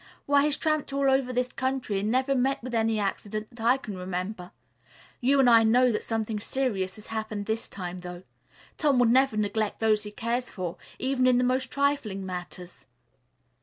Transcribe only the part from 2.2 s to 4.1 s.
met with any accident that I can